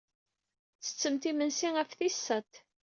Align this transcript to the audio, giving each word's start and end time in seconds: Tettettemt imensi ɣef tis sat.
Tettettemt 0.83 1.23
imensi 1.29 1.69
ɣef 1.71 1.89
tis 1.97 2.17
sat. 2.25 2.51